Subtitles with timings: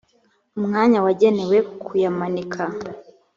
[0.57, 2.63] umwanya wagenewe kuyamanika.